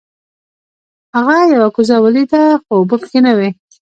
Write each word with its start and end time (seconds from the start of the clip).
هغه 1.15 1.35
یوه 1.53 1.69
کوزه 1.75 1.95
ولیده 1.99 2.41
خو 2.63 2.71
اوبه 2.77 2.95
پکې 3.01 3.19
نه 3.25 3.31
وې. 3.37 3.49